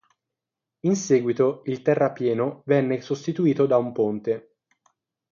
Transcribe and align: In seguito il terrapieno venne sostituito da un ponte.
In 0.79 0.95
seguito 0.95 1.61
il 1.65 1.83
terrapieno 1.83 2.63
venne 2.65 3.01
sostituito 3.01 3.67
da 3.67 3.77
un 3.77 3.91
ponte. 3.91 4.55